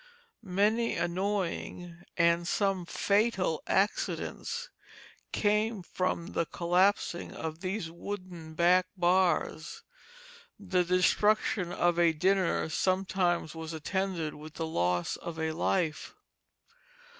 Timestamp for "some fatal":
2.47-3.61